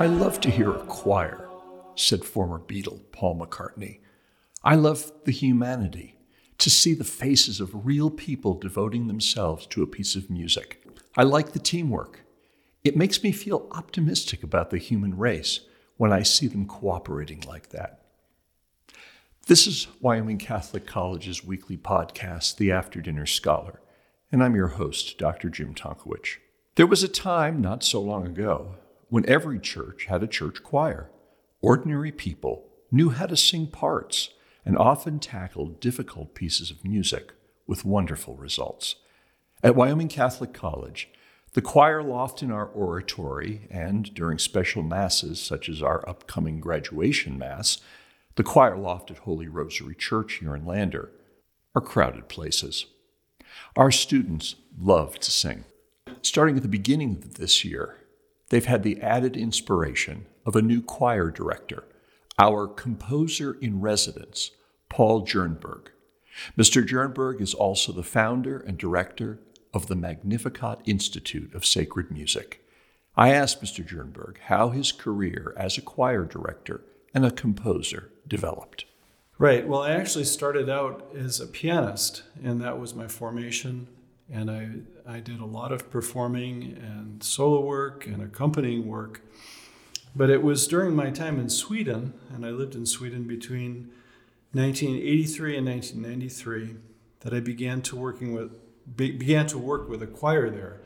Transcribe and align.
I 0.00 0.06
love 0.06 0.40
to 0.40 0.50
hear 0.50 0.70
a 0.70 0.86
choir, 0.86 1.46
said 1.94 2.24
former 2.24 2.58
Beatle 2.58 3.02
Paul 3.12 3.38
McCartney. 3.38 4.00
I 4.64 4.74
love 4.74 5.12
the 5.26 5.30
humanity, 5.30 6.18
to 6.56 6.70
see 6.70 6.94
the 6.94 7.04
faces 7.04 7.60
of 7.60 7.84
real 7.84 8.08
people 8.08 8.54
devoting 8.54 9.08
themselves 9.08 9.66
to 9.66 9.82
a 9.82 9.86
piece 9.86 10.16
of 10.16 10.30
music. 10.30 10.82
I 11.18 11.24
like 11.24 11.52
the 11.52 11.58
teamwork. 11.58 12.24
It 12.82 12.96
makes 12.96 13.22
me 13.22 13.30
feel 13.30 13.68
optimistic 13.72 14.42
about 14.42 14.70
the 14.70 14.78
human 14.78 15.18
race 15.18 15.60
when 15.98 16.14
I 16.14 16.22
see 16.22 16.46
them 16.46 16.64
cooperating 16.64 17.44
like 17.46 17.68
that. 17.68 18.00
This 19.48 19.66
is 19.66 19.86
Wyoming 20.00 20.38
Catholic 20.38 20.86
College's 20.86 21.44
weekly 21.44 21.76
podcast, 21.76 22.56
The 22.56 22.72
After 22.72 23.02
Dinner 23.02 23.26
Scholar, 23.26 23.82
and 24.32 24.42
I'm 24.42 24.56
your 24.56 24.68
host, 24.68 25.18
Dr. 25.18 25.50
Jim 25.50 25.74
Tonkowich. 25.74 26.38
There 26.76 26.86
was 26.86 27.02
a 27.02 27.08
time 27.08 27.60
not 27.60 27.84
so 27.84 28.00
long 28.00 28.26
ago 28.26 28.76
when 29.10 29.28
every 29.28 29.58
church 29.58 30.06
had 30.06 30.22
a 30.22 30.28
church 30.28 30.62
choir. 30.62 31.10
Ordinary 31.60 32.12
people 32.12 32.64
knew 32.90 33.10
how 33.10 33.26
to 33.26 33.36
sing 33.36 33.66
parts 33.66 34.30
and 34.64 34.78
often 34.78 35.18
tackled 35.18 35.80
difficult 35.80 36.34
pieces 36.34 36.70
of 36.70 36.84
music 36.84 37.32
with 37.66 37.84
wonderful 37.84 38.36
results. 38.36 38.94
At 39.62 39.76
Wyoming 39.76 40.08
Catholic 40.08 40.54
College, 40.54 41.08
the 41.52 41.60
choir 41.60 42.02
loft 42.02 42.42
in 42.42 42.50
our 42.50 42.66
oratory 42.66 43.66
and 43.70 44.14
during 44.14 44.38
special 44.38 44.82
masses 44.82 45.40
such 45.40 45.68
as 45.68 45.82
our 45.82 46.08
upcoming 46.08 46.60
graduation 46.60 47.36
mass, 47.36 47.78
the 48.36 48.44
choir 48.44 48.76
loft 48.76 49.10
at 49.10 49.18
Holy 49.18 49.48
Rosary 49.48 49.96
Church 49.96 50.34
here 50.34 50.54
in 50.54 50.64
Lander, 50.64 51.10
are 51.74 51.80
crowded 51.80 52.28
places. 52.28 52.86
Our 53.76 53.90
students 53.90 54.54
love 54.78 55.18
to 55.18 55.30
sing. 55.30 55.64
Starting 56.22 56.56
at 56.56 56.62
the 56.62 56.68
beginning 56.68 57.16
of 57.16 57.34
this 57.34 57.64
year, 57.64 57.96
they've 58.50 58.66
had 58.66 58.82
the 58.82 59.00
added 59.00 59.36
inspiration 59.36 60.26
of 60.44 60.54
a 60.54 60.62
new 60.62 60.82
choir 60.82 61.30
director, 61.30 61.84
our 62.38 62.68
composer 62.68 63.56
in 63.60 63.80
residence, 63.80 64.50
Paul 64.88 65.26
Jernberg. 65.26 65.88
Mr. 66.56 66.86
Jernberg 66.86 67.40
is 67.40 67.54
also 67.54 67.92
the 67.92 68.02
founder 68.02 68.58
and 68.58 68.78
director 68.78 69.40
of 69.72 69.86
the 69.86 69.96
Magnificat 69.96 70.80
Institute 70.84 71.54
of 71.54 71.64
Sacred 71.64 72.10
Music. 72.10 72.64
I 73.16 73.32
asked 73.32 73.62
Mr. 73.62 73.86
Jernberg 73.86 74.38
how 74.46 74.70
his 74.70 74.92
career 74.92 75.54
as 75.56 75.76
a 75.76 75.82
choir 75.82 76.24
director 76.24 76.82
and 77.14 77.24
a 77.24 77.30
composer 77.30 78.10
developed. 78.26 78.84
Right. 79.38 79.66
Well, 79.66 79.82
I 79.82 79.92
actually 79.92 80.24
started 80.24 80.68
out 80.68 81.14
as 81.16 81.40
a 81.40 81.46
pianist, 81.46 82.22
and 82.42 82.60
that 82.60 82.78
was 82.78 82.94
my 82.94 83.08
formation 83.08 83.88
and 84.32 84.50
I, 84.50 84.70
I 85.06 85.20
did 85.20 85.40
a 85.40 85.44
lot 85.44 85.72
of 85.72 85.90
performing 85.90 86.76
and 86.80 87.22
solo 87.22 87.60
work 87.60 88.06
and 88.06 88.22
accompanying 88.22 88.86
work. 88.86 89.22
But 90.14 90.30
it 90.30 90.42
was 90.42 90.66
during 90.66 90.94
my 90.94 91.10
time 91.10 91.38
in 91.38 91.48
Sweden, 91.48 92.14
and 92.32 92.44
I 92.44 92.50
lived 92.50 92.74
in 92.74 92.86
Sweden 92.86 93.26
between 93.26 93.90
1983 94.52 95.56
and 95.56 95.66
1993, 95.66 96.76
that 97.20 97.34
I 97.34 97.40
began 97.40 97.82
to 97.82 97.96
working 97.96 98.32
with 98.32 98.52
be, 98.96 99.12
began 99.12 99.46
to 99.48 99.58
work 99.58 99.88
with 99.88 100.02
a 100.02 100.06
choir 100.06 100.50
there. 100.50 100.80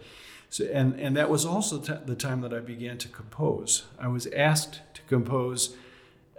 So, 0.51 0.65
and, 0.67 0.99
and 1.01 1.17
that 1.17 1.31
was 1.31 1.45
also 1.45 1.79
t- 1.79 1.95
the 2.05 2.15
time 2.15 2.41
that 2.43 2.53
I 2.53 2.61
began 2.61 2.99
to 2.99 3.09
compose. 3.09 3.85
I 3.99 4.09
was 4.09 4.27
asked 4.29 4.81
to 4.95 5.03
compose 5.03 5.77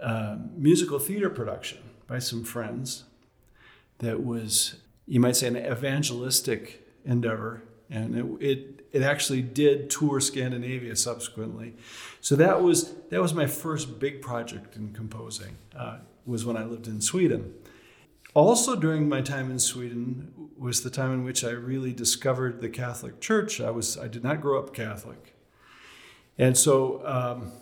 a 0.00 0.38
musical 0.54 0.98
theater 0.98 1.30
production 1.30 1.78
by 2.06 2.18
some 2.18 2.44
friends 2.44 3.04
that 3.98 4.24
was, 4.24 4.76
you 5.06 5.18
might 5.18 5.36
say, 5.36 5.48
an 5.48 5.56
evangelistic 5.56 6.85
endeavor, 7.06 7.62
and 7.88 8.16
it, 8.16 8.46
it 8.46 8.86
it 8.92 9.02
actually 9.02 9.42
did 9.42 9.90
tour 9.90 10.20
Scandinavia 10.20 10.96
subsequently. 10.96 11.74
So 12.20 12.36
that 12.36 12.62
was 12.62 12.94
that 13.10 13.22
was 13.22 13.34
my 13.34 13.46
first 13.46 13.98
big 13.98 14.20
project 14.20 14.76
in 14.76 14.92
composing. 14.92 15.56
Uh, 15.74 15.98
was 16.24 16.44
when 16.44 16.56
I 16.56 16.64
lived 16.64 16.88
in 16.88 17.00
Sweden. 17.00 17.54
Also 18.34 18.74
during 18.76 19.08
my 19.08 19.22
time 19.22 19.50
in 19.50 19.58
Sweden 19.58 20.32
was 20.58 20.82
the 20.82 20.90
time 20.90 21.12
in 21.12 21.24
which 21.24 21.44
I 21.44 21.50
really 21.50 21.92
discovered 21.92 22.60
the 22.60 22.68
Catholic 22.68 23.20
Church. 23.20 23.60
I 23.60 23.70
was 23.70 23.96
I 23.96 24.08
did 24.08 24.24
not 24.24 24.40
grow 24.40 24.58
up 24.58 24.74
Catholic, 24.74 25.34
and 26.36 26.56
so 26.56 27.06
um, 27.06 27.52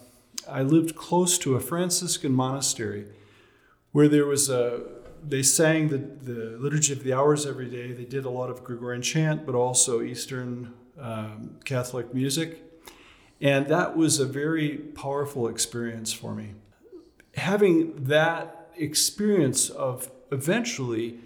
I 0.48 0.62
lived 0.62 0.96
close 0.96 1.38
to 1.38 1.54
a 1.54 1.60
Franciscan 1.60 2.32
monastery 2.32 3.06
where 3.92 4.08
there 4.08 4.26
was 4.26 4.48
a 4.48 4.82
they 5.26 5.42
sang 5.42 5.88
the, 5.88 5.98
the 5.98 6.56
Liturgy 6.58 6.92
of 6.92 7.02
the 7.02 7.12
Hours 7.12 7.46
every 7.46 7.68
day. 7.68 7.92
They 7.92 8.04
did 8.04 8.24
a 8.24 8.30
lot 8.30 8.50
of 8.50 8.64
Gregorian 8.64 9.02
chant, 9.02 9.46
but 9.46 9.54
also 9.54 10.02
Eastern 10.02 10.74
um, 10.98 11.58
Catholic 11.64 12.14
music. 12.14 12.62
And 13.40 13.66
that 13.68 13.96
was 13.96 14.20
a 14.20 14.26
very 14.26 14.76
powerful 14.76 15.48
experience 15.48 16.12
for 16.12 16.34
me. 16.34 16.54
Having 17.36 18.04
that 18.04 18.70
experience 18.76 19.70
of 19.70 20.10
eventually 20.30 21.18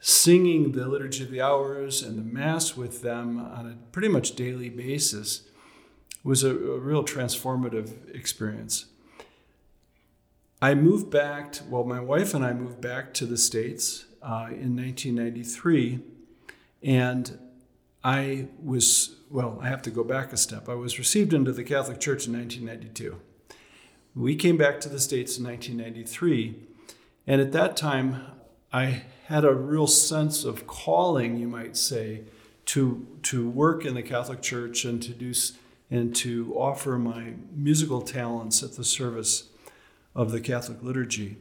singing 0.00 0.72
the 0.72 0.88
Liturgy 0.88 1.22
of 1.22 1.30
the 1.30 1.40
Hours 1.40 2.02
and 2.02 2.18
the 2.18 2.22
Mass 2.22 2.76
with 2.76 3.02
them 3.02 3.38
on 3.38 3.66
a 3.66 3.92
pretty 3.92 4.08
much 4.08 4.34
daily 4.34 4.68
basis 4.68 5.42
was 6.24 6.42
a, 6.42 6.50
a 6.50 6.78
real 6.78 7.04
transformative 7.04 8.14
experience. 8.14 8.86
I 10.62 10.76
moved 10.76 11.10
back, 11.10 11.50
to, 11.54 11.64
well, 11.64 11.82
my 11.82 11.98
wife 11.98 12.34
and 12.34 12.44
I 12.44 12.52
moved 12.52 12.80
back 12.80 13.12
to 13.14 13.26
the 13.26 13.36
States 13.36 14.04
uh, 14.22 14.46
in 14.48 14.76
1993. 14.76 15.98
And 16.84 17.36
I 18.04 18.46
was, 18.62 19.16
well, 19.28 19.58
I 19.60 19.68
have 19.68 19.82
to 19.82 19.90
go 19.90 20.04
back 20.04 20.32
a 20.32 20.36
step. 20.36 20.68
I 20.68 20.74
was 20.74 21.00
received 21.00 21.34
into 21.34 21.50
the 21.50 21.64
Catholic 21.64 21.98
Church 21.98 22.28
in 22.28 22.32
1992. 22.34 23.16
We 24.14 24.36
came 24.36 24.56
back 24.56 24.80
to 24.82 24.88
the 24.88 25.00
States 25.00 25.36
in 25.36 25.44
1993. 25.44 26.54
And 27.26 27.40
at 27.40 27.50
that 27.50 27.76
time, 27.76 28.22
I 28.72 29.02
had 29.26 29.44
a 29.44 29.52
real 29.52 29.88
sense 29.88 30.44
of 30.44 30.68
calling, 30.68 31.38
you 31.38 31.48
might 31.48 31.76
say, 31.76 32.22
to, 32.66 33.04
to 33.24 33.50
work 33.50 33.84
in 33.84 33.94
the 33.94 34.02
Catholic 34.02 34.42
Church 34.42 34.84
and 34.84 35.02
to 35.02 35.10
do 35.12 35.32
and 35.90 36.14
to 36.16 36.54
offer 36.54 36.98
my 36.98 37.34
musical 37.52 38.00
talents 38.00 38.62
at 38.62 38.76
the 38.76 38.84
service 38.84 39.48
of 40.14 40.32
the 40.32 40.40
Catholic 40.40 40.82
liturgy. 40.82 41.36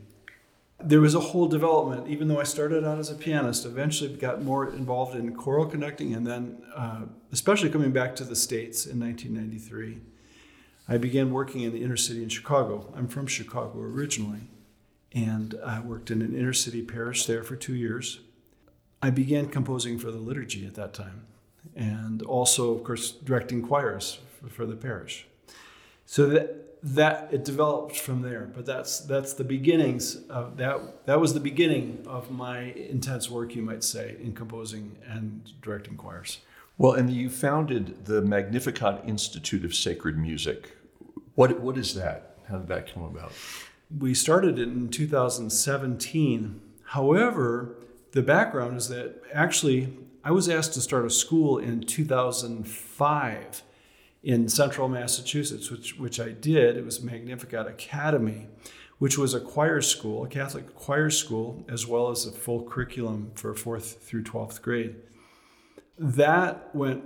There 0.79 1.01
was 1.01 1.13
a 1.13 1.19
whole 1.19 1.47
development, 1.47 2.07
even 2.07 2.27
though 2.27 2.39
I 2.39 2.43
started 2.43 2.83
out 2.83 2.97
as 2.97 3.11
a 3.11 3.15
pianist, 3.15 3.65
eventually 3.65 4.15
got 4.15 4.41
more 4.41 4.67
involved 4.67 5.15
in 5.15 5.35
choral 5.35 5.65
conducting, 5.65 6.13
and 6.15 6.25
then, 6.25 6.63
uh, 6.75 7.01
especially 7.31 7.69
coming 7.69 7.91
back 7.91 8.15
to 8.15 8.23
the 8.23 8.35
States 8.35 8.85
in 8.85 8.99
1993, 8.99 10.01
I 10.87 10.97
began 10.97 11.31
working 11.31 11.61
in 11.61 11.71
the 11.71 11.83
inner 11.83 11.97
city 11.97 12.23
in 12.23 12.29
Chicago. 12.29 12.91
I'm 12.95 13.07
from 13.07 13.27
Chicago 13.27 13.79
originally, 13.79 14.49
and 15.13 15.55
I 15.63 15.79
worked 15.81 16.09
in 16.09 16.21
an 16.21 16.35
inner 16.35 16.53
city 16.53 16.81
parish 16.81 17.27
there 17.27 17.43
for 17.43 17.55
two 17.55 17.75
years. 17.75 18.21
I 19.03 19.11
began 19.11 19.49
composing 19.49 19.99
for 19.99 20.09
the 20.09 20.17
liturgy 20.17 20.65
at 20.65 20.73
that 20.75 20.93
time, 20.93 21.27
and 21.75 22.23
also, 22.23 22.73
of 22.73 22.83
course, 22.83 23.11
directing 23.11 23.61
choirs 23.61 24.19
for 24.49 24.65
the 24.65 24.75
parish. 24.75 25.27
So 26.05 26.25
that 26.27 26.70
that 26.83 27.29
it 27.31 27.45
developed 27.45 27.97
from 27.97 28.21
there. 28.21 28.49
But 28.53 28.65
that's 28.65 28.99
that's 28.99 29.33
the 29.33 29.43
beginnings 29.43 30.15
of 30.29 30.57
that. 30.57 31.05
That 31.05 31.19
was 31.19 31.33
the 31.33 31.39
beginning 31.39 32.03
of 32.07 32.31
my 32.31 32.73
intense 32.73 33.29
work, 33.29 33.55
you 33.55 33.61
might 33.61 33.83
say, 33.83 34.15
in 34.21 34.33
composing 34.33 34.97
and 35.07 35.51
directing 35.61 35.95
choirs. 35.95 36.39
Well, 36.77 36.93
and 36.93 37.11
you 37.11 37.29
founded 37.29 38.05
the 38.05 38.21
Magnificat 38.21 39.03
Institute 39.05 39.63
of 39.63 39.75
Sacred 39.75 40.17
Music. 40.17 40.75
What 41.35 41.59
what 41.59 41.77
is 41.77 41.93
that? 41.95 42.37
How 42.49 42.57
did 42.57 42.67
that 42.67 42.91
come 42.93 43.03
about? 43.03 43.31
We 43.95 44.13
started 44.13 44.57
it 44.57 44.69
in 44.69 44.89
2017. 44.89 46.61
However, 46.85 47.75
the 48.13 48.21
background 48.21 48.77
is 48.77 48.89
that 48.89 49.21
actually 49.33 49.93
I 50.23 50.31
was 50.31 50.49
asked 50.49 50.73
to 50.73 50.81
start 50.81 51.05
a 51.05 51.09
school 51.09 51.57
in 51.57 51.81
2005 51.81 53.63
in 54.23 54.47
central 54.47 54.87
Massachusetts, 54.87 55.71
which, 55.71 55.97
which 55.97 56.19
I 56.19 56.29
did. 56.29 56.77
It 56.77 56.85
was 56.85 57.01
Magnificat 57.01 57.67
Academy, 57.67 58.47
which 58.99 59.17
was 59.17 59.33
a 59.33 59.39
choir 59.39 59.81
school, 59.81 60.23
a 60.23 60.27
Catholic 60.27 60.75
choir 60.75 61.09
school, 61.09 61.65
as 61.67 61.87
well 61.87 62.09
as 62.09 62.25
a 62.25 62.31
full 62.31 62.63
curriculum 62.63 63.31
for 63.33 63.53
fourth 63.55 64.03
through 64.03 64.23
12th 64.23 64.61
grade. 64.61 64.95
That 65.97 66.73
went 66.75 67.03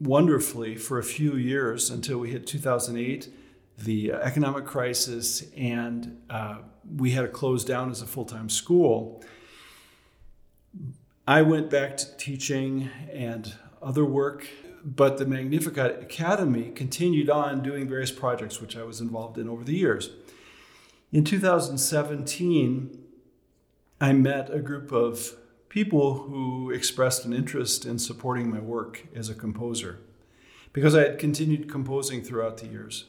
wonderfully 0.00 0.76
for 0.76 0.98
a 0.98 1.04
few 1.04 1.36
years 1.36 1.90
until 1.90 2.18
we 2.18 2.30
hit 2.30 2.46
2008, 2.46 3.32
the 3.78 4.12
economic 4.12 4.64
crisis, 4.64 5.44
and 5.56 6.20
uh, 6.30 6.58
we 6.96 7.12
had 7.12 7.22
to 7.22 7.28
close 7.28 7.64
down 7.64 7.90
as 7.90 8.02
a 8.02 8.06
full 8.06 8.24
time 8.24 8.48
school. 8.48 9.22
I 11.26 11.42
went 11.42 11.70
back 11.70 11.96
to 11.98 12.16
teaching 12.16 12.90
and 13.12 13.52
other 13.80 14.04
work 14.04 14.48
but 14.84 15.18
the 15.18 15.26
Magnificat 15.26 16.02
Academy 16.02 16.70
continued 16.70 17.30
on 17.30 17.62
doing 17.62 17.88
various 17.88 18.10
projects 18.10 18.60
which 18.60 18.76
I 18.76 18.82
was 18.82 19.00
involved 19.00 19.38
in 19.38 19.48
over 19.48 19.64
the 19.64 19.76
years. 19.76 20.10
In 21.12 21.24
2017, 21.24 22.98
I 24.00 24.12
met 24.12 24.50
a 24.52 24.58
group 24.60 24.92
of 24.92 25.34
people 25.68 26.14
who 26.24 26.70
expressed 26.70 27.24
an 27.24 27.32
interest 27.32 27.86
in 27.86 27.98
supporting 27.98 28.50
my 28.50 28.60
work 28.60 29.06
as 29.14 29.28
a 29.28 29.34
composer 29.34 29.98
because 30.72 30.94
I 30.94 31.02
had 31.02 31.18
continued 31.18 31.70
composing 31.70 32.22
throughout 32.22 32.58
the 32.58 32.66
years. 32.66 33.06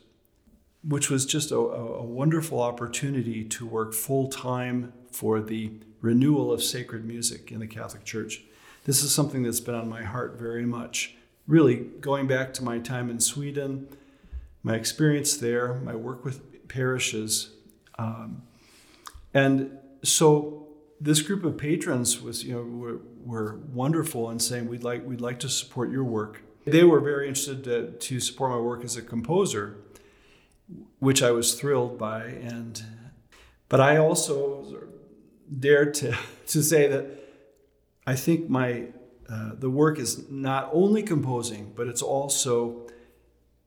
which 0.83 1.09
was 1.09 1.25
just 1.25 1.51
a, 1.51 1.55
a 1.55 2.03
wonderful 2.03 2.61
opportunity 2.61 3.43
to 3.45 3.65
work 3.65 3.93
full 3.93 4.27
time 4.27 4.91
for 5.11 5.39
the 5.39 5.71
renewal 6.01 6.51
of 6.51 6.61
sacred 6.61 7.05
music 7.05 7.51
in 7.51 7.59
the 7.59 7.67
Catholic 7.67 8.03
Church. 8.03 8.43
This 8.83 9.01
is 9.01 9.15
something 9.15 9.43
that's 9.43 9.61
been 9.61 9.75
on 9.75 9.87
my 9.87 10.03
heart 10.03 10.37
very 10.37 10.65
much. 10.65 11.15
Really, 11.47 11.75
going 11.75 12.27
back 12.27 12.53
to 12.55 12.63
my 12.63 12.79
time 12.79 13.09
in 13.09 13.19
Sweden, 13.19 13.87
my 14.63 14.75
experience 14.75 15.35
there, 15.37 15.75
my 15.75 15.95
work 15.95 16.23
with 16.23 16.67
parishes. 16.67 17.51
Um, 17.99 18.43
and 19.33 19.77
so 20.03 20.67
this 21.01 21.21
group 21.21 21.43
of 21.43 21.57
patrons 21.57 22.21
was, 22.21 22.43
you 22.43 22.53
know, 22.53 22.63
were, 22.63 23.01
were, 23.25 23.59
wonderful 23.73 24.29
in 24.29 24.39
saying 24.39 24.67
we'd 24.69 24.83
like 24.83 25.05
we'd 25.05 25.21
like 25.21 25.39
to 25.39 25.49
support 25.49 25.91
your 25.91 26.03
work. 26.03 26.41
They 26.65 26.83
were 26.83 27.01
very 27.01 27.27
interested 27.27 27.63
to, 27.65 27.91
to 27.91 28.19
support 28.21 28.51
my 28.51 28.57
work 28.57 28.85
as 28.85 28.95
a 28.95 29.01
composer, 29.01 29.77
which 30.99 31.21
I 31.21 31.31
was 31.31 31.55
thrilled 31.55 31.97
by. 31.97 32.23
And 32.23 32.81
but 33.67 33.81
I 33.81 33.97
also 33.97 34.87
dared 35.59 35.93
to 35.95 36.15
to 36.47 36.63
say 36.63 36.87
that 36.87 37.05
I 38.07 38.15
think 38.15 38.49
my 38.49 38.87
uh, 39.29 39.51
the 39.57 39.69
work 39.69 39.99
is 39.99 40.29
not 40.29 40.69
only 40.73 41.03
composing, 41.03 41.73
but 41.75 41.87
it's 41.87 42.01
also 42.01 42.87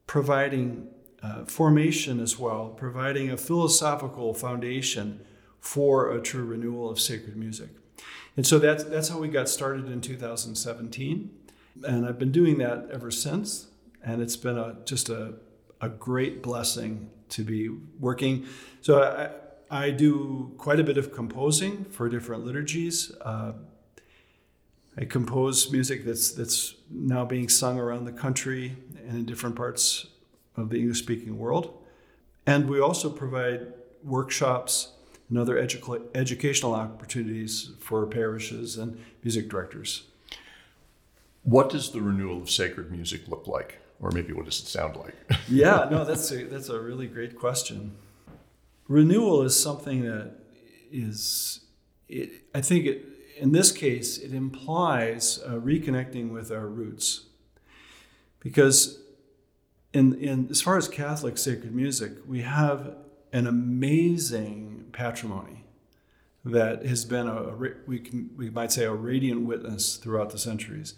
providing 0.05 0.87
uh, 1.21 1.45
formation 1.45 2.19
as 2.19 2.37
well, 2.37 2.69
providing 2.69 3.31
a 3.31 3.37
philosophical 3.37 4.33
foundation 4.33 5.19
for 5.59 6.11
a 6.11 6.21
true 6.21 6.45
renewal 6.45 6.89
of 6.89 6.99
sacred 6.99 7.35
music. 7.35 7.69
And 8.35 8.45
so 8.45 8.59
that's, 8.59 8.83
that's 8.83 9.09
how 9.09 9.17
we 9.17 9.27
got 9.27 9.49
started 9.49 9.91
in 9.91 9.99
2017. 9.99 11.31
And 11.83 12.05
I've 12.05 12.19
been 12.19 12.31
doing 12.31 12.59
that 12.59 12.89
ever 12.91 13.09
since. 13.11 13.67
And 14.03 14.21
it's 14.21 14.37
been 14.37 14.57
a, 14.57 14.77
just 14.85 15.09
a, 15.09 15.33
a 15.81 15.89
great 15.89 16.43
blessing 16.43 17.09
to 17.29 17.43
be 17.43 17.69
working. 17.99 18.45
So 18.81 19.03
I, 19.03 19.85
I 19.85 19.89
do 19.89 20.53
quite 20.57 20.79
a 20.79 20.83
bit 20.83 20.97
of 20.97 21.11
composing 21.11 21.85
for 21.85 22.07
different 22.07 22.45
liturgies. 22.45 23.11
Uh, 23.21 23.53
I 24.97 25.05
compose 25.05 25.71
music 25.71 26.05
that's, 26.05 26.31
that's 26.31 26.75
now 26.89 27.23
being 27.23 27.49
sung 27.49 27.77
around 27.77 28.05
the 28.05 28.11
country 28.11 28.75
and 29.07 29.17
in 29.17 29.25
different 29.25 29.55
parts 29.55 30.07
of 30.55 30.69
the 30.69 30.79
English 30.79 30.99
speaking 30.99 31.37
world. 31.37 31.77
And 32.47 32.67
we 32.67 32.79
also 32.79 33.09
provide 33.09 33.73
workshops 34.03 34.93
and 35.29 35.37
other 35.37 35.55
edu- 35.55 36.07
educational 36.15 36.73
opportunities 36.73 37.71
for 37.79 38.05
parishes 38.07 38.77
and 38.77 38.99
music 39.23 39.49
directors. 39.49 40.03
What 41.43 41.69
does 41.69 41.91
the 41.91 42.01
renewal 42.01 42.41
of 42.41 42.49
sacred 42.49 42.91
music 42.91 43.27
look 43.27 43.45
like? 43.45 43.79
Or 43.99 44.11
maybe 44.11 44.33
what 44.33 44.45
does 44.45 44.59
it 44.59 44.67
sound 44.67 44.95
like? 44.95 45.15
yeah, 45.49 45.87
no, 45.91 46.05
that's 46.05 46.31
a, 46.31 46.45
that's 46.45 46.69
a 46.69 46.79
really 46.79 47.07
great 47.07 47.37
question. 47.37 47.95
Renewal 48.87 49.43
is 49.43 49.61
something 49.61 50.03
that 50.03 50.31
is, 50.91 51.61
it, 52.07 52.31
I 52.55 52.61
think 52.61 52.85
it, 52.85 53.05
in 53.39 53.51
this 53.51 53.71
case, 53.71 54.17
it 54.17 54.33
implies 54.33 55.39
uh, 55.45 55.51
reconnecting 55.51 56.31
with 56.31 56.51
our 56.51 56.67
roots. 56.67 57.25
Because 58.39 58.99
in, 59.93 60.13
in, 60.15 60.47
as 60.49 60.61
far 60.61 60.77
as 60.77 60.87
Catholic 60.87 61.37
sacred 61.37 61.73
music, 61.73 62.13
we 62.27 62.41
have 62.41 62.95
an 63.33 63.47
amazing 63.47 64.85
patrimony 64.91 65.65
that 66.45 66.85
has 66.85 67.03
been 67.03 67.27
a, 67.27 67.53
we 67.85 67.99
can 67.99 68.29
we 68.37 68.49
might 68.49 68.71
say 68.71 68.85
a 68.85 68.93
radiant 68.93 69.41
witness 69.41 69.97
throughout 69.97 70.29
the 70.29 70.37
centuries. 70.37 70.93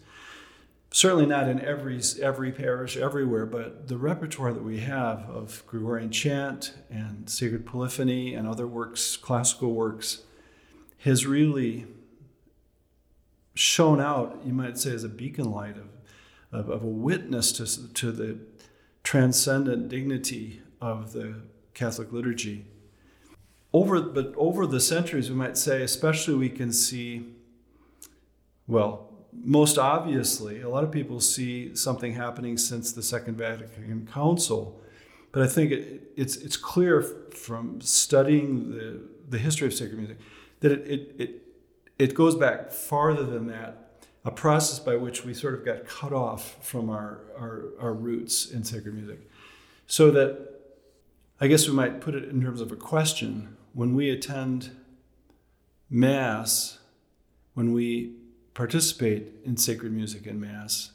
Certainly 0.91 1.27
not 1.27 1.47
in 1.47 1.59
every 1.61 2.01
every 2.21 2.51
parish 2.51 2.97
everywhere, 2.97 3.45
but 3.45 3.87
the 3.87 3.97
repertoire 3.97 4.53
that 4.53 4.63
we 4.63 4.79
have 4.79 5.29
of 5.29 5.63
Gregorian 5.65 6.11
chant 6.11 6.73
and 6.89 7.29
sacred 7.29 7.65
polyphony 7.65 8.33
and 8.33 8.47
other 8.47 8.67
works, 8.67 9.17
classical 9.17 9.73
works, 9.73 10.23
has 10.99 11.25
really 11.25 11.87
shown 13.59 13.99
out. 13.99 14.39
You 14.45 14.53
might 14.53 14.77
say 14.77 14.91
as 14.91 15.03
a 15.03 15.09
beacon 15.09 15.51
light 15.51 15.77
of 15.77 15.89
of, 16.51 16.69
of 16.69 16.83
a 16.83 16.87
witness 16.87 17.51
to 17.53 17.93
to 17.93 18.11
the 18.11 18.39
transcendent 19.03 19.89
dignity 19.89 20.61
of 20.81 21.13
the 21.13 21.41
Catholic 21.73 22.11
liturgy. 22.11 22.65
Over, 23.71 24.01
but 24.01 24.33
over 24.35 24.65
the 24.65 24.79
centuries, 24.79 25.29
we 25.29 25.35
might 25.35 25.57
say, 25.57 25.83
especially 25.83 26.33
we 26.35 26.49
can 26.49 26.73
see, 26.73 27.33
well, 28.67 29.11
most 29.31 29.77
obviously, 29.77 30.61
a 30.61 30.69
lot 30.69 30.83
of 30.83 30.91
people 30.91 31.21
see 31.21 31.75
something 31.75 32.13
happening 32.13 32.57
since 32.57 32.91
the 32.91 33.03
Second 33.03 33.37
Vatican 33.37 34.07
Council. 34.11 34.81
But 35.31 35.43
I 35.43 35.47
think 35.47 35.71
it, 35.71 36.11
it's, 36.15 36.35
it's 36.37 36.57
clear 36.57 37.01
from 37.01 37.79
studying 37.79 38.71
the, 38.71 39.01
the 39.29 39.37
history 39.37 39.67
of 39.67 39.73
sacred 39.73 39.97
music 39.97 40.17
that 40.61 40.71
it, 40.71 40.87
it, 40.87 41.15
it, 41.19 41.41
it 41.99 42.15
goes 42.15 42.35
back 42.35 42.71
farther 42.71 43.25
than 43.25 43.47
that, 43.47 44.01
a 44.23 44.31
process 44.31 44.79
by 44.79 44.95
which 44.95 45.25
we 45.25 45.33
sort 45.33 45.53
of 45.53 45.65
got 45.65 45.85
cut 45.85 46.13
off 46.13 46.65
from 46.65 46.89
our, 46.89 47.19
our, 47.37 47.65
our 47.79 47.93
roots 47.93 48.49
in 48.49 48.63
sacred 48.63 48.95
music. 48.95 49.29
So 49.85 50.09
that 50.11 50.59
I 51.41 51.47
guess 51.47 51.67
we 51.67 51.73
might 51.73 52.01
put 52.01 52.15
it 52.15 52.25
in 52.25 52.41
terms 52.41 52.61
of 52.61 52.71
a 52.71 52.75
question. 52.75 53.57
When 53.73 53.95
we 53.95 54.09
attend 54.09 54.71
Mass, 55.89 56.79
when 57.53 57.73
we 57.73 58.15
participate 58.53 59.33
in 59.43 59.57
sacred 59.57 59.91
music 59.91 60.25
in 60.25 60.39
Mass, 60.39 60.91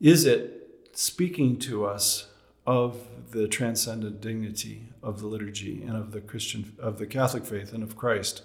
is 0.00 0.24
it 0.24 0.88
speaking 0.92 1.58
to 1.60 1.84
us 1.84 2.28
of 2.66 3.06
the 3.30 3.48
transcendent 3.48 4.20
dignity 4.20 4.88
of 5.02 5.20
the 5.20 5.26
liturgy 5.26 5.82
and 5.82 5.96
of 5.96 6.12
the 6.12 6.20
Christian, 6.20 6.76
of 6.78 6.98
the 6.98 7.06
Catholic 7.06 7.44
faith 7.44 7.72
and 7.72 7.82
of 7.82 7.96
Christ? 7.96 8.42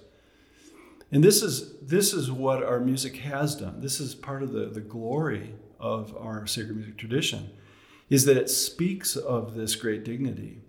And 1.16 1.24
this 1.24 1.42
is, 1.42 1.80
this 1.80 2.14
is 2.14 2.32
what 2.32 2.62
our 2.62 2.80
music 2.80 3.16
has 3.18 3.56
done. 3.56 3.82
This 3.82 4.00
is 4.00 4.14
part 4.14 4.44
of 4.44 4.52
the, 4.52 4.68
the 4.68 4.82
glory 4.82 5.56
of 5.80 6.16
our 6.16 6.46
sacred 6.46 6.76
music 6.76 6.98
tradition, 6.98 7.50
is 8.12 8.26
that 8.26 8.38
it 8.38 8.52
speaks 8.52 9.16
of 9.16 9.56
this 9.56 9.76
great 9.76 10.04
dignity 10.04 10.62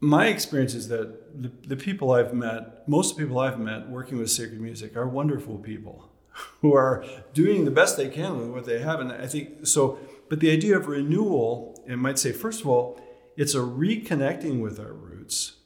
my 0.00 0.26
experience 0.26 0.74
is 0.74 0.88
that 0.88 1.42
the, 1.42 1.50
the 1.66 1.76
people 1.76 2.12
I've 2.12 2.34
met, 2.34 2.86
most 2.88 3.12
of 3.12 3.16
the 3.16 3.24
people 3.24 3.38
I've 3.38 3.58
met 3.58 3.88
working 3.88 4.18
with 4.18 4.30
sacred 4.30 4.60
music 4.60 4.96
are 4.96 5.08
wonderful 5.08 5.58
people 5.58 6.10
who 6.60 6.74
are 6.74 7.04
doing 7.32 7.64
the 7.64 7.70
best 7.70 7.96
they 7.96 8.08
can 8.08 8.38
with 8.38 8.48
what 8.48 8.64
they 8.66 8.80
have. 8.80 9.00
And 9.00 9.12
I 9.12 9.26
think 9.26 9.66
so, 9.66 9.98
but 10.28 10.40
the 10.40 10.50
idea 10.50 10.76
of 10.76 10.86
renewal, 10.86 11.82
it 11.86 11.96
might 11.96 12.18
say, 12.18 12.32
first 12.32 12.60
of 12.60 12.66
all, 12.66 13.00
it's 13.36 13.54
a 13.54 13.58
reconnecting 13.58 14.60
with 14.60 14.78
our 14.78 14.92
roots. 14.92 15.56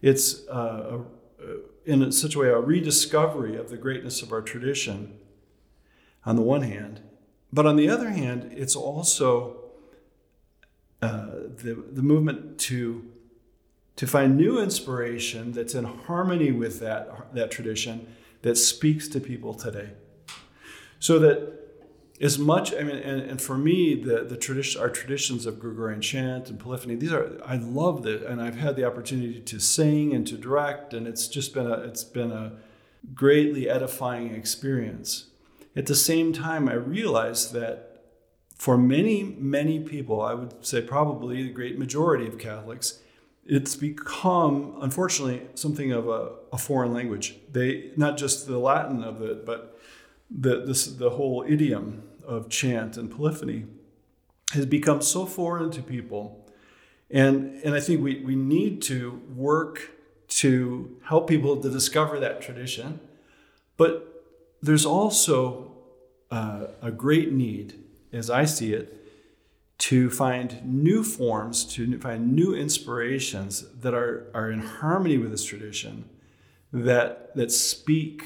It's 0.00 0.46
uh, 0.48 0.98
a, 1.40 1.54
in 1.88 2.12
such 2.12 2.34
a 2.34 2.38
way 2.38 2.48
a 2.48 2.58
rediscovery 2.58 3.56
of 3.56 3.70
the 3.70 3.76
greatness 3.76 4.22
of 4.22 4.30
our 4.32 4.42
tradition 4.42 5.18
on 6.24 6.36
the 6.36 6.42
one 6.42 6.62
hand. 6.62 7.00
But 7.52 7.66
on 7.66 7.76
the 7.76 7.88
other 7.88 8.10
hand, 8.10 8.52
it's 8.54 8.76
also 8.76 9.56
uh, 11.00 11.28
the, 11.56 11.82
the 11.90 12.02
movement 12.02 12.58
to 12.60 13.04
to 13.96 14.06
find 14.06 14.36
new 14.36 14.60
inspiration 14.60 15.50
that's 15.50 15.74
in 15.74 15.84
harmony 15.84 16.52
with 16.52 16.78
that, 16.78 17.34
that 17.34 17.50
tradition 17.50 18.06
that 18.42 18.54
speaks 18.54 19.08
to 19.08 19.18
people 19.18 19.54
today. 19.54 19.90
So 21.00 21.18
that 21.18 21.67
as 22.20 22.38
much, 22.38 22.74
I 22.74 22.82
mean, 22.82 22.96
and, 22.96 23.20
and 23.20 23.40
for 23.40 23.56
me, 23.56 23.94
the, 23.94 24.24
the 24.24 24.36
tradition, 24.36 24.80
our 24.80 24.90
traditions 24.90 25.46
of 25.46 25.60
Gregorian 25.60 26.00
chant 26.00 26.50
and 26.50 26.58
polyphony, 26.58 26.96
these 26.96 27.12
are, 27.12 27.40
I 27.44 27.56
love 27.56 28.06
it. 28.06 28.22
And 28.22 28.42
I've 28.42 28.56
had 28.56 28.76
the 28.76 28.84
opportunity 28.84 29.40
to 29.40 29.58
sing 29.60 30.12
and 30.12 30.26
to 30.26 30.36
direct, 30.36 30.92
and 30.92 31.06
it's 31.06 31.28
just 31.28 31.54
been 31.54 31.66
a, 31.66 31.74
it's 31.74 32.04
been 32.04 32.32
a 32.32 32.52
greatly 33.14 33.68
edifying 33.68 34.34
experience. 34.34 35.26
At 35.76 35.86
the 35.86 35.94
same 35.94 36.32
time, 36.32 36.68
I 36.68 36.74
realized 36.74 37.52
that 37.52 38.02
for 38.56 38.76
many, 38.76 39.22
many 39.22 39.78
people, 39.78 40.20
I 40.20 40.34
would 40.34 40.66
say 40.66 40.82
probably 40.82 41.44
the 41.44 41.52
great 41.52 41.78
majority 41.78 42.26
of 42.26 42.38
Catholics, 42.38 43.00
it's 43.48 43.74
become 43.74 44.76
unfortunately 44.82 45.42
something 45.54 45.90
of 45.90 46.08
a, 46.08 46.32
a, 46.52 46.58
foreign 46.58 46.92
language 46.92 47.34
they 47.50 47.90
not 47.96 48.18
just 48.18 48.46
the 48.46 48.58
latin 48.58 49.02
of 49.02 49.22
it 49.22 49.46
but 49.46 49.80
the, 50.30 50.64
this, 50.64 50.86
the 50.86 51.10
whole 51.10 51.44
idiom 51.46 52.02
of 52.24 52.48
chant 52.48 52.96
and 52.96 53.10
polyphony 53.10 53.66
has 54.52 54.66
become 54.66 55.02
so 55.02 55.26
foreign 55.26 55.70
to 55.70 55.82
people. 55.82 56.46
And, 57.10 57.60
and 57.64 57.74
i 57.74 57.80
think 57.80 58.02
we, 58.02 58.20
we 58.20 58.36
need 58.36 58.82
to 58.82 59.22
work 59.34 59.90
to 60.28 60.98
help 61.04 61.26
people 61.26 61.56
to 61.56 61.70
discover 61.70 62.20
that 62.20 62.42
tradition. 62.42 63.00
But 63.78 64.24
there's 64.60 64.84
also 64.84 65.72
uh, 66.30 66.66
a 66.82 66.90
great 66.90 67.32
need 67.32 67.82
as 68.12 68.28
i 68.28 68.44
see 68.44 68.74
it 68.74 68.98
to 69.78 70.10
find 70.10 70.60
new 70.64 71.04
forms, 71.04 71.64
to 71.64 71.98
find 72.00 72.34
new 72.34 72.54
inspirations 72.54 73.64
that 73.80 73.94
are, 73.94 74.26
are 74.34 74.50
in 74.50 74.60
harmony 74.60 75.16
with 75.16 75.30
this 75.30 75.44
tradition, 75.44 76.08
that, 76.72 77.34
that 77.36 77.52
speak 77.52 78.24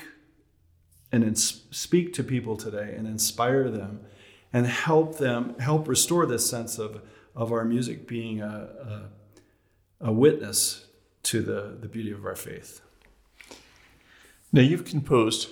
and 1.13 1.23
ins- 1.23 1.63
speak 1.71 2.13
to 2.15 2.25
people 2.25 2.57
today 2.57 2.95
and 2.97 3.07
inspire 3.07 3.71
them 3.71 4.01
and 4.53 4.67
help 4.67 5.19
them, 5.19 5.59
help 5.59 5.87
restore 5.87 6.27
this 6.27 6.49
sense 6.49 6.79
of, 6.79 7.03
of 7.37 7.53
our 7.53 7.65
music 7.65 8.09
being 8.09 8.41
a, 8.41 9.09
a 10.01 10.13
witness 10.13 10.87
to 11.23 11.43
the, 11.43 11.77
the 11.81 11.89
beauty 11.89 12.11
of 12.11 12.27
our 12.27 12.35
faith. 12.35 12.81
Now, 14.53 14.63
you've 14.63 14.85
composed 14.85 15.49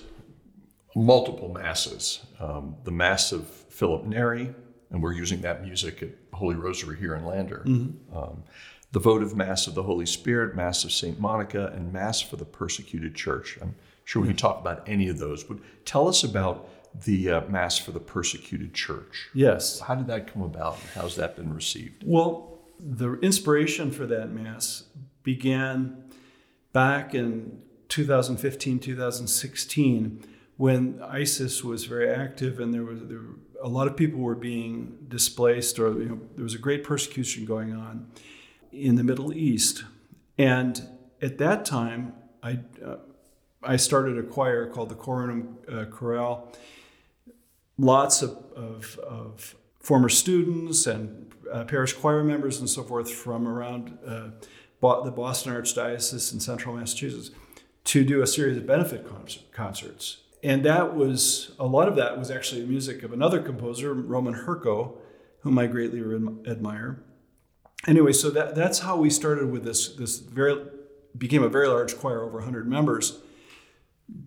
multiple 0.95 1.49
masses. 1.49 2.19
Um, 2.39 2.75
the 2.83 2.91
Mass 2.91 3.31
of 3.31 3.47
Philip 3.47 4.03
Neri, 4.05 4.53
and 4.91 5.01
we're 5.01 5.13
using 5.13 5.41
that 5.41 5.63
music 5.63 6.03
at 6.03 6.09
Holy 6.33 6.55
Rosary 6.55 6.97
here 6.97 7.15
in 7.15 7.25
Lander. 7.25 7.63
Um, 8.13 8.43
the 8.91 8.99
Votive 8.99 9.35
Mass 9.35 9.67
of 9.67 9.73
the 9.73 9.83
Holy 9.83 10.05
Spirit, 10.05 10.55
Mass 10.55 10.83
of 10.83 10.91
St. 10.91 11.19
Monica, 11.19 11.71
and 11.73 11.93
Mass 11.93 12.19
for 12.19 12.35
the 12.35 12.45
Persecuted 12.45 13.15
Church. 13.15 13.57
I'm 13.61 13.73
sure 14.03 14.21
we 14.21 14.27
can 14.27 14.37
talk 14.37 14.59
about 14.59 14.83
any 14.87 15.07
of 15.09 15.19
those, 15.19 15.43
but 15.43 15.57
tell 15.85 16.07
us 16.07 16.23
about 16.23 16.69
the 17.05 17.29
uh, 17.29 17.41
Mass 17.47 17.77
for 17.77 17.91
the 17.91 17.99
Persecuted 17.99 18.73
Church. 18.73 19.29
Yes. 19.33 19.79
How 19.79 19.95
did 19.95 20.07
that 20.07 20.31
come 20.31 20.41
about, 20.41 20.79
and 20.79 20.89
how's 20.93 21.15
that 21.15 21.35
been 21.35 21.53
received? 21.53 22.03
Well, 22.05 22.59
the 22.79 23.13
inspiration 23.19 23.91
for 23.91 24.05
that 24.07 24.31
Mass 24.31 24.83
began 25.23 26.03
back 26.73 27.13
in 27.13 27.61
2015, 27.89 28.79
2016, 28.79 30.23
when 30.57 31.01
ISIS 31.01 31.63
was 31.63 31.85
very 31.85 32.09
active 32.09 32.59
and 32.59 32.73
there 32.73 32.83
was 32.83 32.99
there, 33.03 33.21
a 33.61 33.67
lot 33.67 33.87
of 33.87 33.97
people 33.97 34.19
were 34.19 34.35
being 34.35 34.97
displaced, 35.07 35.79
or 35.79 35.91
you 35.93 36.05
know, 36.05 36.19
there 36.35 36.43
was 36.43 36.53
a 36.53 36.59
great 36.59 36.83
persecution 36.83 37.45
going 37.45 37.73
on 37.73 38.11
in 38.71 38.95
the 38.95 39.03
Middle 39.03 39.33
East. 39.33 39.83
And 40.37 40.81
at 41.21 41.37
that 41.39 41.65
time, 41.65 42.13
I, 42.41 42.59
uh, 42.83 42.97
I 43.63 43.75
started 43.75 44.17
a 44.17 44.23
choir 44.23 44.67
called 44.67 44.89
the 44.89 44.95
Coronum 44.95 45.55
uh, 45.71 45.85
Chorale. 45.85 46.51
Lots 47.77 48.21
of, 48.21 48.31
of, 48.55 48.99
of 48.99 49.55
former 49.79 50.09
students 50.09 50.87
and 50.87 51.31
uh, 51.51 51.65
parish 51.65 51.93
choir 51.93 52.23
members 52.23 52.59
and 52.59 52.69
so 52.69 52.83
forth 52.83 53.11
from 53.11 53.47
around 53.47 53.97
uh, 54.05 54.29
the 54.81 55.11
Boston 55.11 55.53
Archdiocese 55.53 56.33
in 56.33 56.39
central 56.39 56.75
Massachusetts 56.75 57.31
to 57.83 58.03
do 58.03 58.21
a 58.21 58.27
series 58.27 58.57
of 58.57 58.65
benefit 58.65 59.07
concert, 59.07 59.51
concerts. 59.51 60.17
And 60.43 60.65
that 60.65 60.95
was, 60.95 61.51
a 61.59 61.65
lot 61.65 61.87
of 61.87 61.95
that 61.97 62.17
was 62.17 62.31
actually 62.31 62.65
music 62.65 63.03
of 63.03 63.13
another 63.13 63.41
composer, 63.41 63.93
Roman 63.93 64.33
Hurko, 64.33 64.97
whom 65.41 65.59
I 65.59 65.67
greatly 65.67 66.01
admire. 66.47 67.03
Anyway, 67.87 68.11
so 68.11 68.29
that, 68.31 68.55
that's 68.55 68.79
how 68.79 68.97
we 68.97 69.09
started 69.09 69.51
with 69.51 69.63
this, 69.63 69.89
this 69.89 70.17
very, 70.17 70.63
became 71.15 71.43
a 71.43 71.49
very 71.49 71.67
large 71.67 71.97
choir, 71.97 72.23
over 72.23 72.37
100 72.37 72.67
members, 72.67 73.19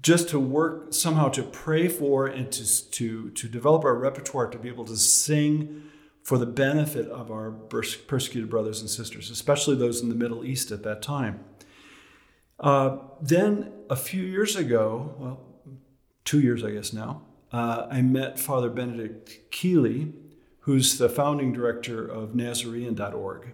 just 0.01 0.29
to 0.31 0.39
work 0.39 0.93
somehow 0.93 1.29
to 1.29 1.43
pray 1.43 1.89
for 1.89 2.27
and 2.27 2.51
to, 2.53 2.91
to, 2.91 3.31
to 3.31 3.49
develop 3.49 3.85
our 3.85 3.95
repertoire 3.95 4.49
to 4.49 4.59
be 4.59 4.69
able 4.69 4.85
to 4.85 4.97
sing 4.97 5.83
for 6.23 6.39
the 6.39 6.47
benefit 6.47 7.07
of 7.09 7.31
our 7.31 7.51
persecuted 7.51 8.49
brothers 8.49 8.81
and 8.81 8.89
sisters, 8.89 9.31
especially 9.31 9.77
those 9.77 10.01
in 10.01 10.09
the 10.09 10.15
Middle 10.15 10.45
East 10.45 10.71
at 10.71 10.83
that 10.83 11.03
time. 11.03 11.45
Uh, 12.59 12.99
then 13.21 13.73
a 13.91 13.97
few 13.97 14.23
years 14.23 14.57
ago, 14.57 15.15
well, 15.19 15.41
two 16.25 16.41
years 16.41 16.65
I 16.65 16.71
guess 16.71 16.93
now, 16.93 17.23
uh, 17.53 17.87
I 17.91 18.01
met 18.01 18.39
Father 18.39 18.71
Benedict 18.71 19.51
Kiely, 19.51 20.13
who's 20.61 20.97
the 20.97 21.09
founding 21.11 21.53
director 21.53 22.07
of 22.07 22.31
Nasarean.org. 22.31 23.53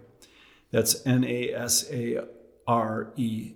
That's 0.71 1.05
N 1.05 1.25
A 1.25 1.53
S 1.53 1.91
A 1.91 2.25
R 2.67 3.13
E 3.17 3.55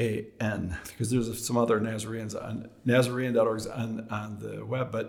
A 0.00 0.26
N, 0.40 0.76
because 0.88 1.10
there's 1.10 1.46
some 1.46 1.58
other 1.58 1.78
Nazareans 1.78 2.34
on 2.34 2.70
Nasarean.org 2.86 3.60
on, 3.82 4.08
on 4.10 4.38
the 4.38 4.64
web. 4.64 4.90
But 4.90 5.06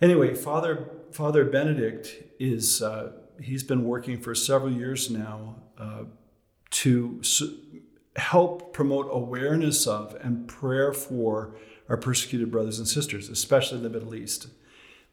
anyway, 0.00 0.34
Father 0.34 0.90
Father 1.12 1.44
Benedict 1.44 2.06
is 2.38 2.82
uh, 2.82 3.12
he's 3.40 3.62
been 3.62 3.84
working 3.84 4.20
for 4.20 4.34
several 4.34 4.72
years 4.72 5.08
now 5.10 5.56
uh, 5.78 6.04
to 6.70 7.18
s- 7.20 7.42
help 8.16 8.72
promote 8.72 9.08
awareness 9.10 9.86
of 9.86 10.16
and 10.24 10.48
prayer 10.48 10.92
for 10.92 11.54
our 11.88 11.96
persecuted 11.96 12.50
brothers 12.50 12.78
and 12.78 12.88
sisters, 12.88 13.28
especially 13.28 13.78
in 13.78 13.84
the 13.84 13.90
Middle 13.90 14.14
East, 14.14 14.48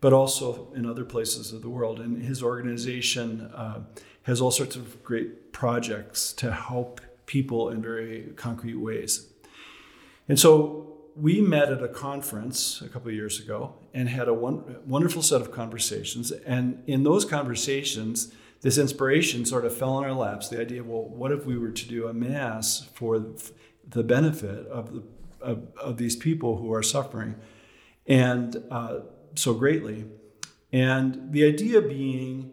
but 0.02 0.14
also 0.14 0.72
in 0.76 0.86
other 0.86 1.06
places 1.06 1.54
of 1.54 1.62
the 1.62 1.70
world. 1.70 2.00
And 2.00 2.24
his 2.24 2.44
organization 2.44 3.42
uh, 3.54 3.84
has 4.24 4.42
all 4.42 4.52
sorts 4.52 4.76
of 4.76 5.04
great 5.04 5.54
projects 5.54 6.34
to 6.34 6.52
help 6.52 7.02
people 7.27 7.69
in 7.69 7.81
very 7.81 8.34
concrete 8.36 8.77
ways. 8.77 9.31
And 10.27 10.39
so 10.39 10.98
we 11.15 11.39
met 11.41 11.72
at 11.72 11.84
a 11.84 11.88
conference 11.88 12.81
a 12.81 12.89
couple 12.89 13.10
of 13.10 13.15
years 13.15 13.39
ago 13.39 13.75
and 13.93 14.10
had 14.10 14.27
a 14.27 14.34
one, 14.34 14.77
wonderful 14.88 15.22
set 15.22 15.39
of 15.39 15.51
conversations. 15.51 16.31
And 16.31 16.84
in 16.88 17.03
those 17.03 17.25
conversations, 17.25 18.34
this 18.62 18.79
inspiration 18.79 19.46
sort 19.46 19.65
of 19.65 19.77
fell 19.77 19.93
on 19.93 20.03
our 20.03 20.13
laps. 20.13 20.50
The 20.50 20.60
idea, 20.60 20.84
well, 20.84 21.03
what 21.03 21.31
if 21.31 21.46
we 21.46 21.55
were 21.60 21.72
to 21.72 21.88
do 21.88 22.07
a 22.07 22.13
mass 22.13 22.89
for 22.96 23.24
the 23.88 24.03
benefit 24.03 24.65
of 24.67 24.93
the 24.93 25.03
of, 25.41 25.67
of 25.77 25.98
these 25.98 26.15
people 26.15 26.57
who 26.57 26.74
are 26.74 26.84
suffering, 26.84 27.36
and 28.05 28.63
uh, 28.72 29.00
so 29.36 29.53
greatly. 29.53 30.05
And 30.72 31.31
the 31.31 31.46
idea 31.46 31.81
being 31.81 32.51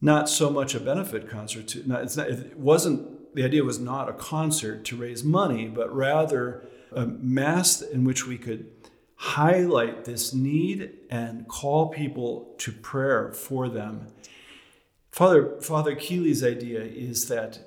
not 0.00 0.28
so 0.28 0.50
much 0.50 0.74
a 0.74 0.80
benefit 0.80 1.28
concert. 1.28 1.68
To, 1.68 1.88
not, 1.88 2.16
not, 2.16 2.28
it 2.28 2.58
wasn't. 2.58 3.11
The 3.34 3.44
idea 3.44 3.64
was 3.64 3.78
not 3.78 4.08
a 4.08 4.12
concert 4.12 4.84
to 4.86 4.96
raise 4.96 5.24
money, 5.24 5.66
but 5.68 5.94
rather 5.94 6.64
a 6.92 7.06
mass 7.06 7.80
in 7.80 8.04
which 8.04 8.26
we 8.26 8.36
could 8.38 8.70
highlight 9.16 10.04
this 10.04 10.34
need 10.34 10.90
and 11.08 11.46
call 11.48 11.88
people 11.88 12.54
to 12.58 12.72
prayer 12.72 13.32
for 13.32 13.68
them. 13.68 14.08
Father 15.10 15.60
Father 15.60 15.94
Kiely's 15.94 16.42
idea 16.42 16.80
is 16.80 17.28
that 17.28 17.60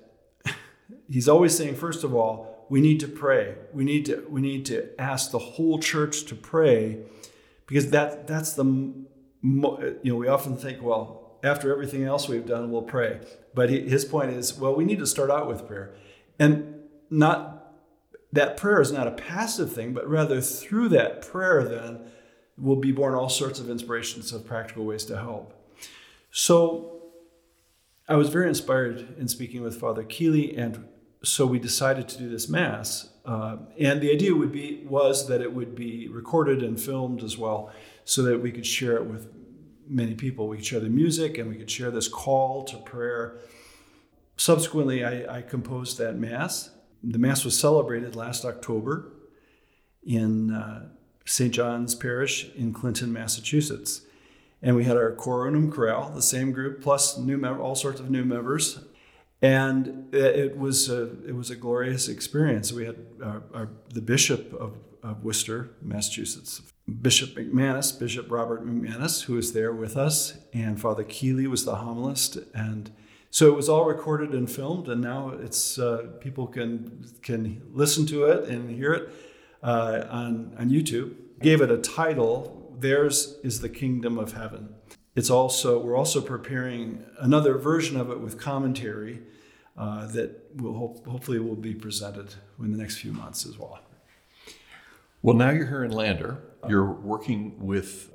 he's 1.09 1.29
always 1.29 1.55
saying, 1.55 1.75
first 1.75 2.03
of 2.03 2.13
all, 2.13 2.65
we 2.69 2.81
need 2.81 2.99
to 2.99 3.07
pray. 3.07 3.55
We 3.73 3.83
need 3.83 4.05
to 4.07 4.25
we 4.29 4.41
need 4.41 4.65
to 4.67 4.89
ask 4.99 5.31
the 5.31 5.39
whole 5.39 5.79
church 5.79 6.25
to 6.25 6.35
pray, 6.35 6.99
because 7.67 7.91
that 7.91 8.27
that's 8.27 8.53
the 8.53 8.65
you 8.65 9.99
know 10.03 10.15
we 10.15 10.27
often 10.27 10.57
think, 10.57 10.81
well, 10.81 11.24
after 11.45 11.71
everything 11.71 12.03
else 12.03 12.27
we've 12.27 12.45
done, 12.45 12.71
we'll 12.71 12.81
pray. 12.81 13.19
But 13.53 13.69
his 13.69 14.05
point 14.05 14.31
is, 14.31 14.57
well, 14.57 14.75
we 14.75 14.85
need 14.85 14.99
to 14.99 15.07
start 15.07 15.29
out 15.29 15.47
with 15.47 15.67
prayer, 15.67 15.93
and 16.39 16.75
not 17.09 17.73
that 18.33 18.57
prayer 18.57 18.81
is 18.81 18.91
not 18.91 19.07
a 19.07 19.11
passive 19.11 19.71
thing, 19.71 19.93
but 19.93 20.09
rather 20.09 20.41
through 20.41 20.89
that 20.89 21.21
prayer, 21.21 21.63
then 21.63 22.01
will 22.57 22.75
be 22.75 22.91
born 22.91 23.13
all 23.13 23.29
sorts 23.29 23.59
of 23.59 23.69
inspirations 23.69 24.33
of 24.33 24.45
practical 24.45 24.85
ways 24.85 25.05
to 25.05 25.17
help. 25.17 25.53
So 26.31 27.03
I 28.07 28.15
was 28.15 28.29
very 28.29 28.49
inspired 28.49 29.15
in 29.17 29.27
speaking 29.27 29.61
with 29.61 29.79
Father 29.79 30.03
Kiely, 30.03 30.57
and 30.57 30.85
so 31.23 31.45
we 31.45 31.59
decided 31.59 32.07
to 32.09 32.17
do 32.17 32.29
this 32.29 32.49
mass. 32.49 33.09
Uh, 33.25 33.57
and 33.79 34.01
the 34.01 34.11
idea 34.11 34.35
would 34.35 34.51
be 34.51 34.83
was 34.85 35.27
that 35.27 35.41
it 35.41 35.53
would 35.53 35.73
be 35.73 36.07
recorded 36.09 36.61
and 36.61 36.79
filmed 36.79 37.23
as 37.23 37.37
well, 37.37 37.71
so 38.03 38.21
that 38.21 38.41
we 38.41 38.51
could 38.51 38.65
share 38.65 38.97
it 38.97 39.05
with 39.05 39.27
many 39.87 40.15
people. 40.15 40.47
We 40.47 40.57
could 40.57 40.65
share 40.65 40.79
the 40.79 40.89
music, 40.89 41.37
and 41.37 41.49
we 41.49 41.55
could 41.55 41.69
share 41.69 41.91
this 41.91 42.07
call 42.07 42.63
to 42.65 42.77
prayer. 42.77 43.37
Subsequently, 44.37 45.03
I, 45.03 45.37
I 45.37 45.41
composed 45.41 45.97
that 45.97 46.15
mass. 46.15 46.71
The 47.03 47.19
mass 47.19 47.45
was 47.45 47.57
celebrated 47.57 48.15
last 48.15 48.45
October 48.45 49.11
in 50.05 50.51
uh, 50.51 50.89
St. 51.25 51.53
John's 51.53 51.95
Parish 51.95 52.49
in 52.55 52.73
Clinton, 52.73 53.13
Massachusetts 53.13 54.01
and 54.65 54.75
we 54.75 54.83
had 54.83 54.97
our 54.97 55.11
Coronum 55.11 55.71
Chorale, 55.71 56.11
the 56.15 56.23
same 56.23 56.51
group, 56.51 56.81
plus 56.81 57.19
new 57.19 57.37
mem- 57.37 57.61
all 57.61 57.75
sorts 57.75 57.99
of 57.99 58.09
new 58.09 58.25
members, 58.25 58.79
and 59.39 60.13
it 60.13 60.57
was 60.57 60.89
a, 60.89 61.03
it 61.27 61.35
was 61.35 61.51
a 61.51 61.55
glorious 61.55 62.07
experience. 62.07 62.73
We 62.73 62.85
had 62.85 62.97
our, 63.23 63.43
our, 63.53 63.69
the 63.93 64.01
Bishop 64.01 64.53
of, 64.53 64.73
of 65.03 65.23
Worcester, 65.23 65.69
Massachusetts, 65.83 66.63
Bishop 67.01 67.35
McManus, 67.35 67.97
Bishop 67.99 68.29
Robert 68.29 68.65
McManus, 68.65 69.23
who 69.23 69.33
was 69.33 69.53
there 69.53 69.73
with 69.73 69.97
us, 69.97 70.37
and 70.53 70.79
Father 70.79 71.03
Kiely 71.03 71.47
was 71.47 71.65
the 71.65 71.77
homilist, 71.77 72.37
and 72.53 72.91
so 73.31 73.47
it 73.47 73.55
was 73.55 73.67
all 73.67 73.85
recorded 73.85 74.33
and 74.33 74.49
filmed, 74.49 74.87
and 74.87 75.01
now 75.01 75.29
it's 75.29 75.79
uh, 75.79 76.07
people 76.21 76.47
can 76.47 77.05
can 77.21 77.61
listen 77.73 78.05
to 78.07 78.25
it 78.25 78.47
and 78.47 78.69
hear 78.69 78.93
it 78.93 79.09
uh, 79.63 80.05
on 80.09 80.55
on 80.59 80.69
YouTube. 80.69 81.15
Gave 81.41 81.61
it 81.61 81.71
a 81.71 81.77
title 81.77 82.77
theirs 82.79 83.37
is 83.43 83.61
the 83.61 83.69
kingdom 83.69 84.17
of 84.17 84.33
heaven. 84.33 84.75
It's 85.15 85.29
also 85.29 85.79
we're 85.79 85.97
also 85.97 86.21
preparing 86.21 87.03
another 87.19 87.57
version 87.57 87.99
of 87.99 88.11
it 88.11 88.19
with 88.19 88.39
commentary 88.39 89.21
uh, 89.77 90.07
that 90.07 90.55
will 90.55 90.73
hope, 90.73 91.05
hopefully 91.05 91.39
will 91.39 91.55
be 91.55 91.73
presented 91.73 92.35
in 92.59 92.71
the 92.71 92.77
next 92.77 92.97
few 92.97 93.11
months 93.11 93.45
as 93.45 93.57
well. 93.57 93.79
Well, 95.25 95.35
now 95.35 95.49
you're 95.49 95.67
here 95.67 95.83
in 95.83 95.91
Lander. 95.91 96.37
You're 96.67 96.91
working 96.91 97.65
with 97.65 98.11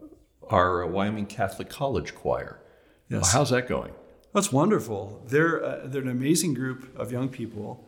our 0.48 0.86
Wyoming 0.86 1.26
Catholic 1.26 1.68
College 1.68 2.14
Choir. 2.14 2.60
Yes. 3.08 3.32
How's 3.32 3.50
that 3.50 3.68
going? 3.68 3.92
That's 4.32 4.52
wonderful. 4.52 5.22
They're 5.26 5.64
uh, 5.64 5.80
they're 5.86 6.02
an 6.02 6.08
amazing 6.08 6.54
group 6.54 6.96
of 6.96 7.10
young 7.10 7.28
people. 7.28 7.86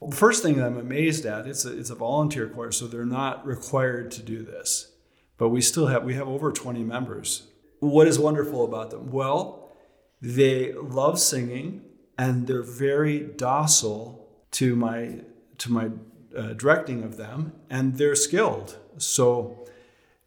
The 0.00 0.16
first 0.16 0.42
thing 0.42 0.62
I'm 0.62 0.78
amazed 0.78 1.26
at 1.26 1.46
it's 1.46 1.64
a, 1.66 1.78
it's 1.78 1.90
a 1.90 1.94
volunteer 1.94 2.48
choir, 2.48 2.72
so 2.72 2.86
they're 2.86 3.04
not 3.04 3.46
required 3.46 4.10
to 4.12 4.22
do 4.22 4.42
this 4.42 4.94
but 5.36 5.48
we 5.48 5.60
still 5.60 5.86
have 5.86 6.04
we 6.04 6.14
have 6.14 6.28
over 6.28 6.52
20 6.52 6.82
members 6.82 7.48
what 7.80 8.06
is 8.06 8.18
wonderful 8.18 8.64
about 8.64 8.90
them 8.90 9.10
well 9.10 9.72
they 10.20 10.72
love 10.72 11.18
singing 11.18 11.82
and 12.16 12.46
they're 12.46 12.62
very 12.62 13.18
docile 13.20 14.28
to 14.50 14.76
my 14.76 15.20
to 15.58 15.70
my 15.70 15.90
uh, 16.36 16.52
directing 16.54 17.02
of 17.02 17.16
them, 17.16 17.52
and 17.70 17.96
they're 17.98 18.14
skilled. 18.14 18.78
So 18.98 19.66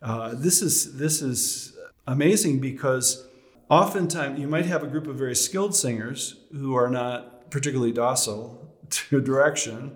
uh, 0.02 0.34
this 0.36 0.62
is 0.62 0.98
this 0.98 1.22
is 1.22 1.76
amazing 2.06 2.60
because 2.60 3.28
oftentimes 3.70 4.40
you 4.40 4.48
might 4.48 4.66
have 4.66 4.84
a 4.84 4.88
group 4.88 5.08
of 5.08 5.16
very 5.16 5.36
skilled 5.36 5.76
singers 5.76 6.36
who 6.52 6.76
are 6.76 6.90
not 6.90 7.50
particularly 7.52 7.92
docile 7.92 8.74
to 8.90 9.22
direction. 9.22 9.96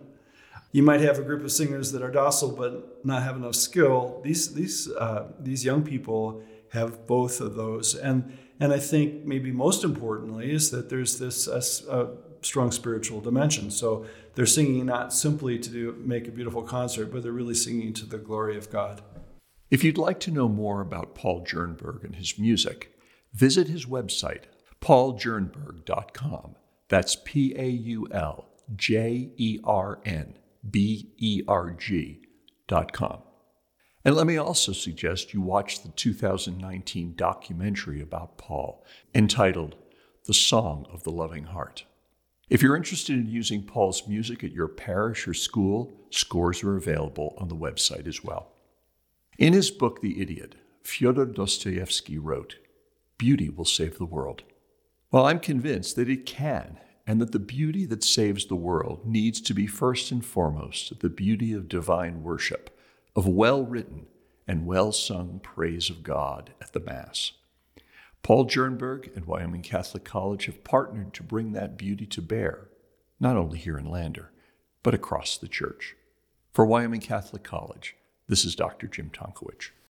You 0.74 0.84
might 0.84 1.02
have 1.02 1.20
a 1.20 1.24
group 1.24 1.44
of 1.44 1.52
singers 1.52 1.92
that 1.92 2.02
are 2.02 2.12
docile 2.12 2.52
but 2.52 3.06
not 3.06 3.24
have 3.24 3.36
enough 3.36 3.56
skill. 3.56 4.22
These 4.24 4.54
these 4.54 4.90
uh, 4.92 5.28
these 5.40 5.66
young 5.66 5.84
people 5.84 6.44
have 6.70 7.06
both 7.06 7.42
of 7.42 7.56
those, 7.56 7.96
and 7.96 8.38
and 8.60 8.72
I 8.72 8.80
think 8.80 9.26
maybe 9.26 9.52
most 9.52 9.84
importantly 9.84 10.52
is 10.52 10.72
that 10.72 10.90
there's 10.90 11.20
this 11.20 11.48
a, 11.48 12.10
strong 12.42 12.72
spiritual 12.72 13.22
dimension. 13.22 13.72
So 13.72 14.06
they're 14.36 14.46
singing 14.46 14.86
not 14.86 15.14
simply 15.14 15.60
to 15.60 15.70
do, 15.70 15.96
make 16.00 16.28
a 16.28 16.32
beautiful 16.32 16.64
concert, 16.64 17.12
but 17.12 17.24
they're 17.24 17.32
really 17.32 17.56
singing 17.56 17.94
to 17.94 18.06
the 18.06 18.18
glory 18.18 18.58
of 18.58 18.70
God. 18.70 19.02
If 19.70 19.84
you'd 19.84 19.98
like 19.98 20.20
to 20.22 20.32
know 20.32 20.50
more 20.50 20.82
about 20.82 21.16
Paul 21.16 21.46
Jernberg 21.46 22.04
and 22.04 22.16
his 22.16 22.38
music, 22.38 22.94
visit 23.34 23.68
his 23.68 23.86
website, 23.86 24.44
pauljernberg.com. 24.82 26.56
That's 26.90 27.16
P 27.24 27.56
A 27.58 27.68
U 27.68 28.08
L 28.12 28.50
J 28.76 29.32
E 29.38 29.60
R 29.64 30.00
N 30.04 30.38
B 30.70 31.14
E 31.18 31.42
R 31.48 31.72
G.com. 31.72 33.22
And 34.04 34.16
let 34.16 34.28
me 34.28 34.38
also 34.38 34.74
suggest 34.74 35.34
you 35.34 35.42
watch 35.42 35.84
the 35.84 35.90
2019 35.90 37.14
documentary 37.16 38.02
about 38.02 38.38
Paul 38.38 38.84
entitled 39.14 39.76
The 40.26 40.34
Song 40.34 40.88
of 40.92 41.04
the 41.04 41.12
Loving 41.12 41.46
Heart. 41.46 41.86
If 42.52 42.62
you're 42.62 42.76
interested 42.76 43.16
in 43.16 43.30
using 43.30 43.64
Paul's 43.64 44.10
music 44.10 44.44
at 44.44 44.52
your 44.52 44.68
parish 44.68 45.26
or 45.26 45.34
school, 45.34 45.94
scores 46.10 46.66
are 46.66 46.76
available 46.76 47.34
on 47.38 47.48
the 47.48 47.56
website 47.56 48.08
as 48.08 48.26
well. 48.26 48.52
In 49.38 49.54
his 49.54 49.72
book, 49.72 50.02
The 50.02 50.22
Idiot, 50.22 50.56
Fyodor 50.84 51.28
Dostoevsky 51.28 52.18
wrote, 52.18 52.58
Beauty 53.18 53.50
will 53.50 53.64
save 53.64 53.98
the 53.98 54.06
world. 54.06 54.44
Well, 55.12 55.28
I'm 55.28 55.40
convinced 55.40 55.96
that 55.96 56.10
it 56.10 56.26
can, 56.26 56.78
and 57.08 57.22
that 57.22 57.32
the 57.32 57.40
beauty 57.40 57.86
that 57.86 58.04
saves 58.04 58.48
the 58.48 58.56
world 58.56 59.06
needs 59.06 59.40
to 59.40 59.54
be 59.54 59.66
first 59.66 60.12
and 60.12 60.24
foremost 60.24 61.00
the 61.00 61.08
beauty 61.08 61.54
of 61.54 61.70
divine 61.70 62.22
worship, 62.22 62.78
of 63.16 63.26
well 63.26 63.64
written 63.64 64.08
and 64.46 64.66
well 64.66 64.92
sung 64.92 65.40
praise 65.42 65.90
of 65.90 66.04
God 66.04 66.52
at 66.60 66.74
the 66.74 66.82
Mass. 66.82 67.32
Paul 68.24 68.46
Jernberg 68.46 69.16
and 69.16 69.26
Wyoming 69.26 69.64
Catholic 69.64 70.04
College 70.04 70.46
have 70.46 70.64
partnered 70.64 71.14
to 71.16 71.24
bring 71.24 71.54
that 71.54 71.78
beauty 71.78 72.06
to 72.06 72.22
bear, 72.22 72.70
not 73.20 73.36
only 73.36 73.58
here 73.58 73.78
in 73.78 73.90
Lander, 73.90 74.32
but 74.84 74.94
across 74.94 75.38
the 75.38 75.48
church. 75.48 75.96
For 76.52 76.66
Wyoming 76.66 77.02
Catholic 77.02 77.44
College, 77.44 77.96
this 78.28 78.46
is 78.46 78.56
Dr. 78.56 78.88
Jim 78.88 79.10
Tonkowich. 79.10 79.72